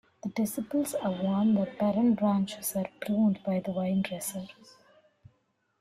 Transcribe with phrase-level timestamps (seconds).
[0.23, 4.47] The disciples are warned that barren branches are pruned by the vinedresser.